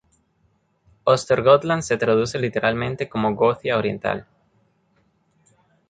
[1.05, 4.25] Östergötland se traduce literalmente como "Gothia oriental".